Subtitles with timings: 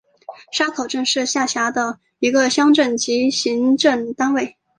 [0.51, 4.57] 沙口镇是下辖的一个乡镇级行政单位。